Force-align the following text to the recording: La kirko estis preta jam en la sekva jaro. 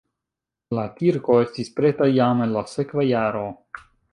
La 0.77 0.85
kirko 0.95 1.35
estis 1.43 1.69
preta 1.81 2.09
jam 2.15 2.43
en 2.47 2.59
la 2.59 2.67
sekva 2.75 3.07
jaro. 3.11 3.45